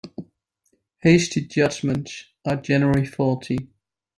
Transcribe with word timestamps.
Hasty 1.03 1.41
judgements 1.45 2.25
are 2.43 2.55
generally 2.55 3.05
faulty. 3.05 3.67